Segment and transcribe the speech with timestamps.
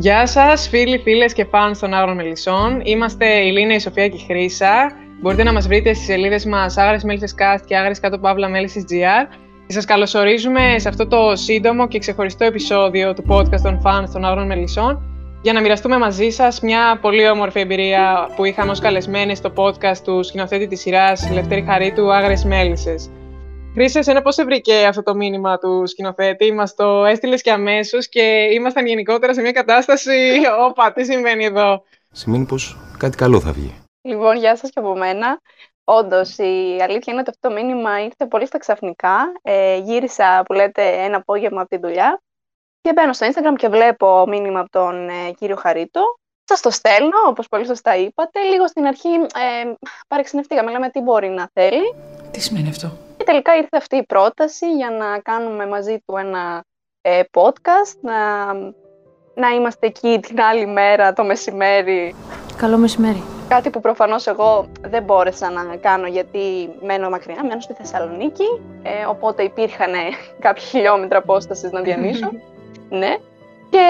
[0.00, 2.80] Γεια σας φίλοι, φίλες και φαν των Άγρων Μελισσών.
[2.84, 4.92] Είμαστε η Λίνα, η Σοφία και η Χρύσα.
[5.20, 8.84] Μπορείτε να μας βρείτε στις σελίδες μας Άγρες Μέλισσες Cast και Άγρες Κάτω Παύλα Μέλισσες
[8.90, 9.36] GR.
[9.66, 14.24] Και σας καλωσορίζουμε σε αυτό το σύντομο και ξεχωριστό επεισόδιο του podcast των φαν των
[14.24, 15.02] Άγρων Μελισσών
[15.42, 19.98] για να μοιραστούμε μαζί σας μια πολύ όμορφη εμπειρία που είχαμε ως καλεσμένοι στο podcast
[20.04, 23.10] του σκηνοθέτη της σειράς Λευτέρη Χαρίτου Άγρες Μέλισσες.
[23.74, 28.48] Χρήσε, εσένα πώς βρήκε αυτό το μήνυμα του σκηνοθέτη, μας το έστειλες και αμέσως και
[28.52, 33.74] ήμασταν γενικότερα σε μια κατάσταση, όπα, τι συμβαίνει εδώ; Σημαίνει πως κάτι καλό θα βγει.
[34.02, 35.40] Λοιπόν, γεια σας και από μένα.
[35.84, 39.32] Όντως, η αλήθεια είναι ότι αυτό το μήνυμα ήρθε πολύ στα ξαφνικά.
[39.42, 42.20] Ε, γύρισα, που λέτε, ένα απόγευμα από τη δουλειά
[42.80, 46.00] και μπαίνω στο Instagram και βλέπω μήνυμα από τον ε, κύριο Χαρίτο.
[46.44, 48.40] Σας το στέλνω, όπως πολύ σωστά είπατε.
[48.40, 49.72] Λίγο στην αρχή ε,
[50.08, 51.94] παρεξενευτήκαμε, λέμε τι μπορεί να θέλει.
[52.30, 52.92] Τι σημαίνει αυτό;
[53.30, 56.64] Και τελικά ήρθε αυτή η πρόταση για να κάνουμε μαζί του ένα
[57.00, 58.16] ε, podcast, να,
[59.34, 62.14] να είμαστε εκεί την άλλη μέρα το μεσημέρι.
[62.56, 63.22] Καλό μεσημέρι.
[63.48, 69.04] Κάτι που προφανώς εγώ δεν μπόρεσα να κάνω γιατί μένω μακριά, μένω στη Θεσσαλονίκη, ε,
[69.08, 69.92] οπότε υπήρχαν
[70.46, 72.30] κάποια χιλιόμετρα απόστασης να διανύσω.
[73.00, 73.16] ναι.
[73.70, 73.84] Και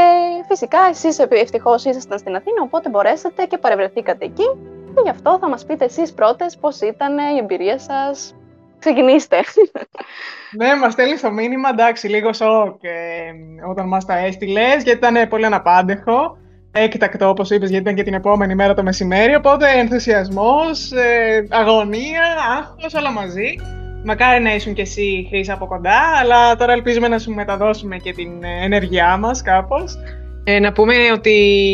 [0.49, 4.47] φυσικά εσείς ευτυχώς ήσασταν στην Αθήνα, οπότε μπορέσατε και παρευρεθήκατε εκεί.
[4.95, 8.35] Και γι' αυτό θα μας πείτε εσείς πρώτες πώς ήταν η εμπειρία σας
[8.81, 9.37] Ξεκινήστε.
[10.59, 12.91] ναι, μας στέλνει το μήνυμα, εντάξει, λίγο σοκ ε,
[13.71, 16.39] όταν μας τα έστειλες, γιατί ήταν πολύ αναπάντεχο.
[16.73, 19.35] Έκτακτο, όπως είπες, γιατί ήταν και την επόμενη μέρα το μεσημέρι.
[19.35, 22.23] Οπότε ενθουσιασμός, ε, αγωνία,
[22.59, 23.55] άγχος, όλα μαζί.
[24.05, 28.13] Μακάρι να ήσουν κι εσύ χρήση από κοντά, αλλά τώρα ελπίζουμε να σου μεταδώσουμε και
[28.13, 29.99] την ενέργειά μας κάπως.
[30.53, 31.31] Ε, να πούμε ότι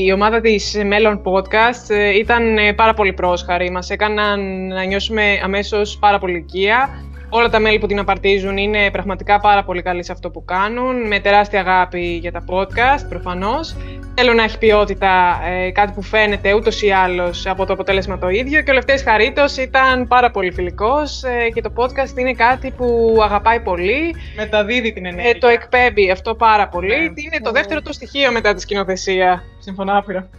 [0.07, 3.71] η ομάδα της Μέλλον Podcast ε, ήταν ε, πάρα πολύ πρόσχαρη.
[3.71, 7.05] Μας έκαναν να νιώσουμε αμέσως πάρα πολύ οικία.
[7.29, 11.07] Όλα τα μέλη που την απαρτίζουν είναι πραγματικά πάρα πολύ καλοί σε αυτό που κάνουν,
[11.07, 13.77] με τεράστια αγάπη για τα podcast προφανώς.
[14.15, 18.29] Θέλω να έχει ποιότητα, ε, κάτι που φαίνεται ούτως ή άλλως από το αποτέλεσμα το
[18.29, 18.63] ίδιο.
[18.63, 23.19] Και ο Λευτέρης Χαρίτος ήταν πάρα πολύ φιλικός ε, και το podcast είναι κάτι που
[23.23, 24.15] αγαπάει πολύ.
[24.37, 25.31] Μεταδίδει την ενέργεια.
[25.31, 26.97] Ε, το εκπέμπει αυτό πάρα πολύ.
[26.97, 27.03] Ναι.
[27.03, 30.31] Είναι το δεύτερο του στοιχείο μετά τη σκηνοθεσία; Συμφωνώ άπειρα.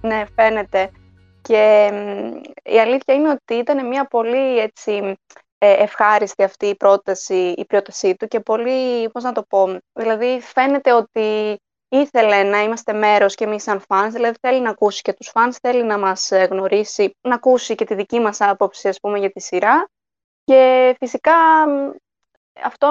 [0.00, 0.90] Ναι, φαίνεται.
[1.42, 1.90] Και
[2.62, 5.12] η αλήθεια είναι ότι ήταν μια πολύ έτσι, ε,
[5.72, 10.92] ευχάριστη αυτή η πρόταση, η πρότασή του και πολύ, πώς να το πω, δηλαδή φαίνεται
[10.92, 11.58] ότι
[11.88, 15.52] ήθελε να είμαστε μέρος και εμείς σαν fans, δηλαδή θέλει να ακούσει και τους fans,
[15.60, 19.30] θέλει να μας ε, γνωρίσει, να ακούσει και τη δική μας άποψη ας πούμε για
[19.30, 19.88] τη σειρά.
[20.44, 21.34] Και φυσικά
[22.64, 22.88] αυτό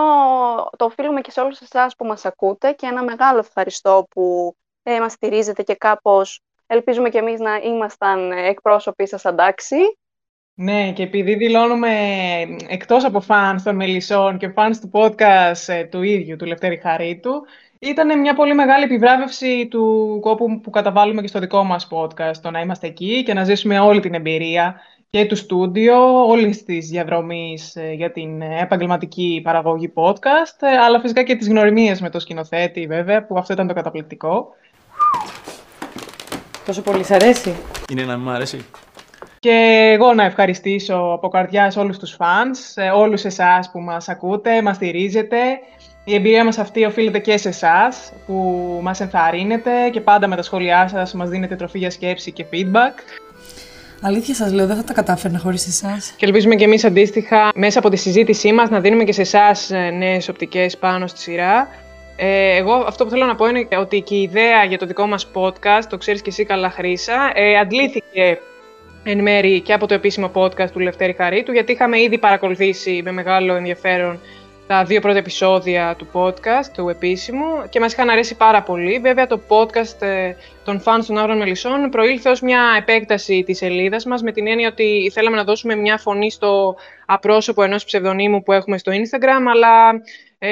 [0.77, 4.99] το οφείλουμε και σε όλους εσάς που μας ακούτε και ένα μεγάλο ευχαριστώ που ε,
[4.99, 9.97] μας στηρίζετε και κάπως ελπίζουμε και εμείς να ήμασταν εκπρόσωποι σας αντάξει
[10.55, 11.89] ναι, και επειδή δηλώνουμε
[12.67, 17.31] εκτός από fans των Μελισσών και fans του podcast ε, του ίδιου, του Λευτέρη Χαρίτου,
[17.79, 22.51] ήταν μια πολύ μεγάλη επιβράβευση του κόπου που καταβάλουμε και στο δικό μας podcast, το
[22.51, 24.75] να είμαστε εκεί και να ζήσουμε όλη την εμπειρία
[25.09, 31.23] και του στούντιο, όλης της διαδρομής ε, για την επαγγελματική παραγωγή podcast, ε, αλλά φυσικά
[31.23, 34.47] και τις γνωριμίες με το σκηνοθέτη βέβαια, που αυτό ήταν το καταπληκτικό.
[36.65, 37.55] Τόσο πολύ σ' αρέσει.
[37.91, 38.65] Είναι να μου αρέσει.
[39.43, 42.59] Και εγώ να ευχαριστήσω από καρδιά όλους τους φανς,
[42.95, 45.37] όλους εσάς που μας ακούτε, μας στηρίζετε.
[46.03, 48.33] Η εμπειρία μας αυτή οφείλεται και σε εσάς που
[48.81, 52.93] μας ενθαρρύνετε και πάντα με τα σχόλιά σας μας δίνετε τροφή για σκέψη και feedback.
[54.01, 56.13] Αλήθεια σας λέω, δεν θα τα κατάφερνα χωρίς εσάς.
[56.17, 59.71] Και ελπίζουμε και εμείς αντίστοιχα μέσα από τη συζήτησή μας να δίνουμε και σε εσάς
[59.71, 61.67] ε, νέες οπτικές πάνω στη σειρά.
[62.15, 65.07] Ε, εγώ αυτό που θέλω να πω είναι ότι και η ιδέα για το δικό
[65.07, 68.39] μας podcast, το ξέρεις και εσύ καλά Χρύσα, ε, αντλήθηκε
[69.03, 73.11] εν μέρη και από το επίσημο podcast του Λευτέρη Χαρίτου, γιατί είχαμε ήδη παρακολουθήσει με
[73.11, 74.19] μεγάλο ενδιαφέρον
[74.67, 78.99] τα δύο πρώτα επεισόδια του podcast, του επίσημου, και μας είχαν αρέσει πάρα πολύ.
[78.99, 84.05] Βέβαια, το podcast ε, των fans των Άγρων Μελισσών προήλθε ως μια επέκταση της σελίδας
[84.05, 86.75] μας, με την έννοια ότι θέλαμε να δώσουμε μια φωνή στο
[87.05, 90.01] απρόσωπο ενός ψευδονύμου που έχουμε στο Instagram, αλλά ε,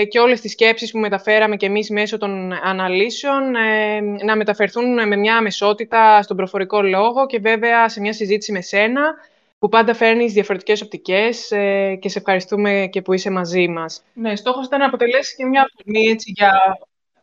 [0.09, 5.15] και όλες τις σκέψεις που μεταφέραμε και εμείς μέσω των αναλύσεων ε, να μεταφερθούν με
[5.15, 9.13] μια αμεσότητα στον προφορικό λόγο και βέβαια σε μια συζήτηση με σένα
[9.59, 14.03] που πάντα φέρνεις διαφορετικές οπτικές ε, και σε ευχαριστούμε και που είσαι μαζί μας.
[14.13, 16.51] Ναι, στόχος ήταν να αποτελέσει και μια φωνή έτσι, για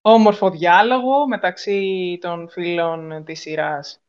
[0.02, 4.00] όμορφο διάλογο μεταξύ των φίλων της σειράς.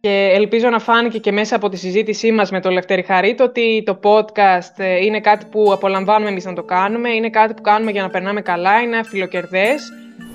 [0.00, 3.82] Και ελπίζω να φάνηκε και μέσα από τη συζήτησή μας με τον Λευτέρη Χαρίτο ότι
[3.86, 7.90] το podcast ε, είναι κάτι που απολαμβάνουμε εμείς να το κάνουμε, είναι κάτι που κάνουμε
[7.90, 9.82] για να περνάμε καλά, είναι φιλοκερδές.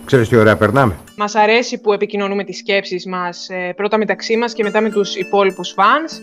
[0.06, 0.96] Ξέρεις τι ωραία περνάμε.
[1.18, 5.16] Μας αρέσει που επικοινωνούμε τις σκέψεις μας ε, πρώτα μεταξύ μας και μετά με τους
[5.16, 6.22] υπόλοιπους fans.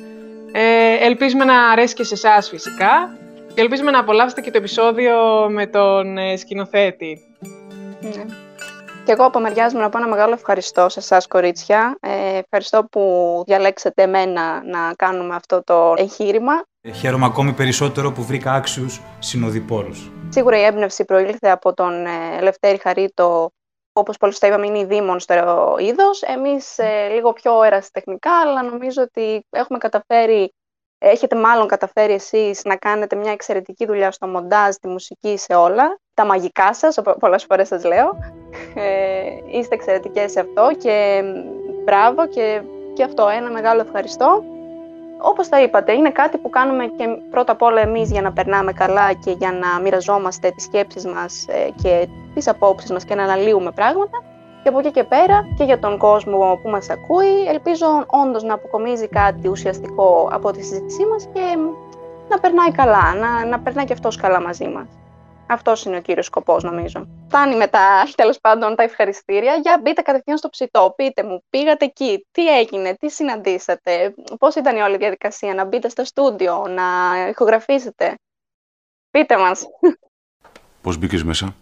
[0.53, 3.17] Ε, ελπίζουμε να αρέσει και σε εσάς φυσικά
[3.55, 5.15] και ελπίζουμε να απολαύσετε και το επεισόδιο
[5.49, 7.21] με τον ε, σκηνοθέτη.
[8.01, 8.48] Ναι.
[9.09, 11.99] Και εγώ από μεριά μου να πω ένα μεγάλο ευχαριστώ σε εσάς, κορίτσια.
[12.01, 16.53] Ε, ευχαριστώ που διαλέξατε εμένα να κάνουμε αυτό το εγχείρημα.
[16.81, 20.11] Ε, χαίρομαι ακόμη περισσότερο που βρήκα άξιους συνοδοιπόρους.
[20.29, 23.51] Σίγουρα η έμπνευση προήλθε από τον ε, Λευτέρη Χαρίτο,
[23.93, 26.23] όπως πολλοί τα είπαμε, είναι η δήμον στο είδος.
[26.23, 30.53] Εμείς ε, λίγο πιο ερασιτεχνικά, αλλά νομίζω ότι έχουμε καταφέρει,
[30.99, 35.99] έχετε μάλλον καταφέρει εσείς να κάνετε μια εξαιρετική δουλειά στο μοντάζ, τη μουσική, σε όλα.
[36.15, 38.19] Τα μαγικά σας, πολλές φορές σας λέω.
[38.75, 41.23] Ε, είστε εξαιρετικές σε αυτό και
[41.85, 42.63] μπράβο και,
[42.95, 44.45] και αυτό ένα μεγάλο ευχαριστώ.
[45.21, 48.73] Όπως τα είπατε, είναι κάτι που κάνουμε και πρώτα απ' όλα εμείς για να περνάμε
[48.73, 53.23] καλά και για να μοιραζόμαστε τις σκέψεις μας ε, και τις απόψεις μας και να
[53.23, 54.23] αναλύουμε πράγματα.
[54.63, 58.55] Και από εκεί και πέρα και για τον κόσμο που μας ακούει, ελπίζω όντως να
[58.55, 61.57] αποκομίζει κάτι ουσιαστικό από τη συζήτησή μας και
[62.29, 64.89] να περνάει καλά, να, να περνάει και αυτός καλά μαζί μας.
[65.51, 67.09] Αυτός είναι ο κύριος σκοπός, νομίζω.
[67.27, 69.55] Φτάνει μετά, τέλος πάντων, τα ευχαριστήρια.
[69.55, 70.93] Για μπείτε κατευθείαν στο ψητό.
[70.97, 75.89] Πείτε μου, πήγατε εκεί, τι έγινε, τι συναντήσατε, πώς ήταν η όλη διαδικασία να μπείτε
[75.89, 76.85] στο στούντιο, να
[77.29, 78.15] ηχογραφήσετε.
[79.11, 79.67] Πείτε μας.
[80.83, 81.55] Πώς μπήκες μέσα,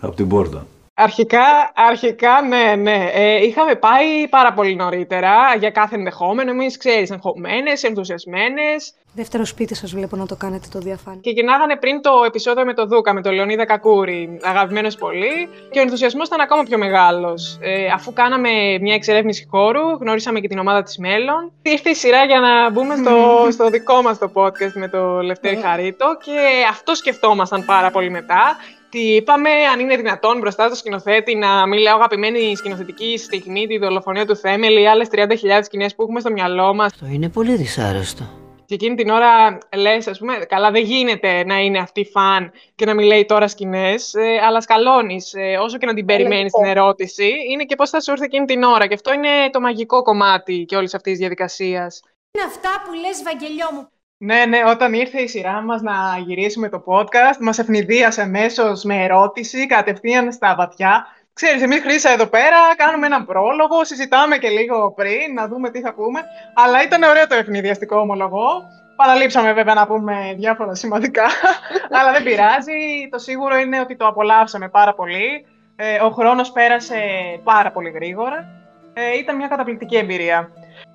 [0.00, 0.66] Από την πόρτα.
[1.02, 3.10] Αρχικά, αρχικά, ναι, ναι.
[3.12, 6.50] Ε, είχαμε πάει πάρα πολύ νωρίτερα για κάθε ενδεχόμενο.
[6.50, 8.94] Εμείς, ξέρεις, εγχωμένε, ενθουσιασμένες.
[9.14, 11.20] Δεύτερο σπίτι σας βλέπω να το κάνετε το διαφάνεια.
[11.20, 15.48] Και γυρνάγανε πριν το επεισόδιο με το Δούκα, με τον Λεωνίδα Κακούρη, αγαπημένο πολύ.
[15.70, 17.58] Και ο ενθουσιασμός ήταν ακόμα πιο μεγάλος.
[17.60, 21.52] Ε, αφού κάναμε μια εξερεύνηση χώρου, γνώρισαμε και την ομάδα της Μέλλον.
[21.62, 23.16] Ήρθε η σειρά για να μπούμε στο,
[23.56, 26.06] στο δικό μας το podcast με το Λευτέρη Χαρίτο.
[26.24, 26.38] Και
[26.70, 28.56] αυτό σκεφτόμασταν πάρα πολύ μετά
[28.92, 33.78] τι είπαμε, αν είναι δυνατόν μπροστά στο σκηνοθέτη να μην λέω αγαπημένη σκηνοθετική στιγμή, τη
[33.78, 35.26] δολοφονία του Θέμελ ή άλλε 30.000
[35.62, 36.92] σκηνές που έχουμε στο μυαλό μας.
[36.92, 38.24] Αυτό είναι πολύ δυσάρεστο.
[38.64, 42.84] Και εκείνη την ώρα λες, ας πούμε, καλά, δεν γίνεται να είναι αυτή φαν και
[42.84, 45.34] να μην λέει τώρα σκηνές, ε, αλλά σκαλώνεις.
[45.34, 48.44] Ε, όσο και να την περιμένεις την ερώτηση, είναι και πώς θα σου έρθει εκείνη
[48.44, 48.86] την ώρα.
[48.86, 52.02] Και αυτό είναι το μαγικό κομμάτι και όλης αυτής της διαδικασίας.
[52.32, 53.88] Είναι αυτά που λες, Βαγγελιό μου.
[54.24, 55.92] Ναι, ναι, όταν ήρθε η σειρά μας να
[56.26, 61.06] γυρίσουμε το podcast, μας ευνηδίασε αμέσως με ερώτηση, κατευθείαν στα βαθιά.
[61.32, 65.80] Ξέρεις, εμείς Χρύσα εδώ πέρα κάνουμε έναν πρόλογο, συζητάμε και λίγο πριν, να δούμε τι
[65.80, 66.20] θα πούμε.
[66.54, 68.62] Αλλά ήταν ωραίο το ευνηδιαστικό ομολογό.
[68.96, 71.26] Παραλείψαμε βέβαια να πούμε διάφορα σημαντικά,
[71.98, 73.08] αλλά δεν πειράζει.
[73.10, 75.46] Το σίγουρο είναι ότι το απολαύσαμε πάρα πολύ.
[75.76, 77.00] Ε, ο χρόνος πέρασε
[77.44, 78.46] πάρα πολύ γρήγορα.
[78.94, 80.50] Ε, ήταν μια καταπληκτική εμπειρία.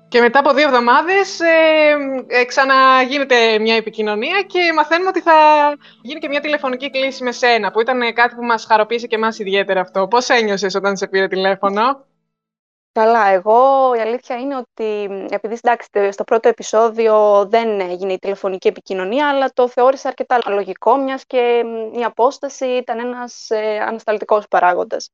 [0.08, 1.46] Και μετά από δύο εβδομάδες ε,
[2.26, 5.32] ε, ξαναγίνεται μια επικοινωνία και μαθαίνουμε ότι θα
[6.02, 9.38] γίνει και μια τηλεφωνική κλήση με σένα, που ήταν κάτι που μας χαροποίησε και εμάς
[9.38, 10.08] ιδιαίτερα αυτό.
[10.08, 12.06] Πώς ένιωσες όταν σε πήρε τηλέφωνο;
[12.92, 18.68] Καλά, εγώ η αλήθεια είναι ότι επειδή εντάξει, στο πρώτο επεισόδιο δεν έγινε η τηλεφωνική
[18.68, 25.10] επικοινωνία, αλλά το θεώρησα αρκετά λογικό, μιας και η απόσταση ήταν ένας ε, ανασταλτικός παράγοντας.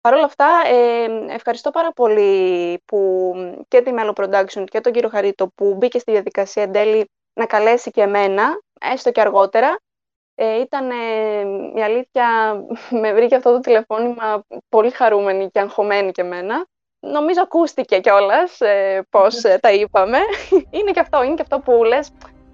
[0.00, 3.32] Παρ' όλα αυτά, ε, ευχαριστώ πάρα πολύ που
[3.68, 7.46] και τη Melo Production και τον κύριο Χαρίτο που μπήκε στη διαδικασία εν τέλει να
[7.46, 9.78] καλέσει και εμένα, έστω και αργότερα.
[10.34, 10.90] Ε, ήταν,
[11.74, 12.26] η αλήθεια,
[13.00, 16.66] με βρήκε αυτό το τηλεφώνημα πολύ χαρούμενη και αγχωμένη και εμένα.
[17.00, 20.18] Νομίζω ακούστηκε κιόλας ε, πώς ε, τα είπαμε.
[20.76, 22.10] είναι και αυτό, είναι και αυτό που λες,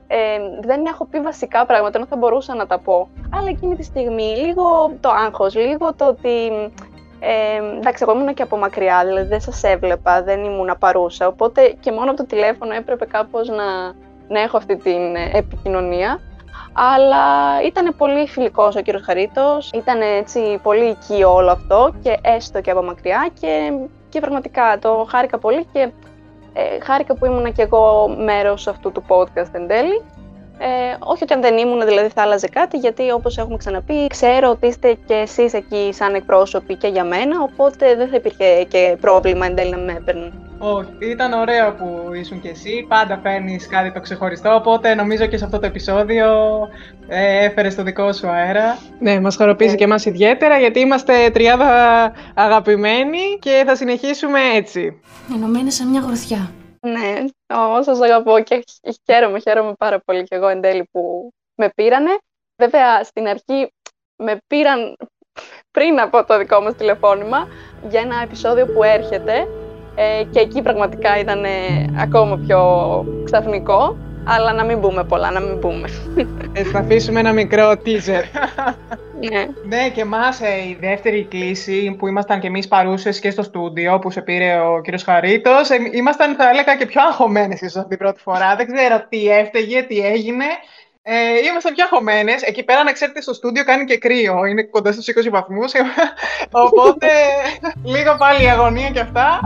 [0.07, 3.09] ε, δεν έχω πει βασικά πράγματα, ενώ θα μπορούσα να τα πω.
[3.33, 6.51] Αλλά εκείνη τη στιγμή, λίγο το άγχος, λίγο το ότι
[7.21, 11.75] ε, εντάξει, εγώ ήμουν και από μακριά, δηλαδή δεν σας έβλεπα, δεν ήμουν παρούσα, οπότε
[11.81, 13.65] και μόνο από το τηλέφωνο έπρεπε κάπως να,
[14.29, 16.21] να έχω αυτή την ε, επικοινωνία.
[16.73, 17.25] Αλλά
[17.65, 22.71] ήταν πολύ φιλικός ο κύριος Χαρίτος, ήταν έτσι πολύ οικείο όλο αυτό και έστω και
[22.71, 23.73] από μακριά και,
[24.09, 25.91] και πραγματικά το χάρηκα πολύ και
[26.53, 30.03] ε, χάρηκα που ήμουν και εγώ μέρος αυτού του podcast εν τέλει.
[30.59, 34.51] Ε, όχι ότι αν δεν ήμουν δηλαδή θα άλλαζε κάτι, γιατί όπως έχουμε ξαναπεί, ξέρω
[34.51, 38.97] ότι είστε και εσείς εκεί σαν εκπρόσωποι και για μένα, οπότε δεν θα υπήρχε και
[39.01, 40.33] πρόβλημα εν τέλει να με έπαιρναν.
[40.59, 45.37] Όχι, ήταν ωραίο που ήσουν και εσύ, πάντα φέρνει κάτι το ξεχωριστό, οπότε νομίζω και
[45.37, 46.27] σε αυτό το επεισόδιο
[47.09, 48.79] ε, έφερες το δικό σου αέρα.
[48.99, 55.01] Ναι, μας χαροποίησε και εμάς ιδιαίτερα, γιατί είμαστε τριάδα αγαπημένοι και θα συνεχίσουμε έτσι.
[55.35, 56.51] Ενωμένοι σε μια γροθιά.
[56.91, 57.25] Ναι,
[57.55, 58.65] όσο σας αγαπώ και
[59.05, 62.19] χαίρομαι, χαίρομαι πάρα πολύ και εγώ εν τέλει που με πήρανε.
[62.63, 63.73] Βέβαια, στην αρχή
[64.17, 64.97] με πήραν
[65.71, 67.49] πριν από το δικό μας τηλεφώνημα
[67.89, 69.49] για ένα επεισόδιο που έρχεται
[69.95, 71.45] ε, και εκεί πραγματικά ήταν
[72.01, 72.61] ακόμα πιο
[73.25, 73.97] ξαφνικό.
[74.29, 75.89] Αλλά να μην πούμε πολλά, να μην πούμε.
[76.53, 78.23] Ε, θα αφήσουμε ένα μικρό teaser.
[79.21, 79.47] ναι.
[79.65, 83.99] ναι, και εμάς ε, η δεύτερη κλίση που ήμασταν και εμείς παρούσες και στο στούντιο
[83.99, 87.99] που σε πήρε ο κύριος Χαρίτος, ε, ήμασταν, θα έλεγα, και πιο αγχωμένες ίσως την
[87.99, 88.57] πρώτη φορά.
[88.57, 90.45] Δεν ξέρω τι έφταιγε, τι έγινε.
[91.03, 91.15] Ε,
[91.51, 92.33] είμαστε πια χωμένε.
[92.41, 94.45] Εκεί πέρα, να ξέρετε, στο στούντιο κάνει και κρύο.
[94.45, 95.73] Είναι κοντά στους 20 βαθμούς.
[96.67, 97.09] Οπότε,
[97.85, 99.41] λίγο πάλι η αγωνία και αυτά.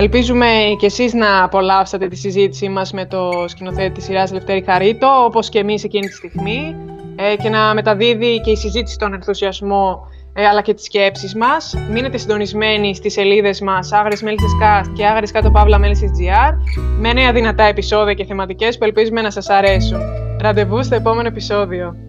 [0.00, 0.46] Ελπίζουμε
[0.78, 5.48] και εσείς να απολαύσατε τη συζήτησή μας με το σκηνοθέτη της σειράς Λευτέρη Χαρίτο, όπως
[5.48, 6.76] και εμείς εκείνη τη στιγμή,
[7.16, 11.74] ε, και να μεταδίδει και η συζήτηση τον ενθουσιασμό ε, αλλά και τις σκέψεις μας.
[11.90, 16.54] Μείνετε συντονισμένοι στις σελίδες μας Άγρες Μέλισσες Cast και Άγρες Κάτω Παύλα Μέλισσες GR
[16.98, 20.00] με νέα δυνατά επεισόδια και θεματικές που ελπίζουμε να σας αρέσουν.
[20.40, 22.07] Ραντεβού στο επόμενο επεισόδιο.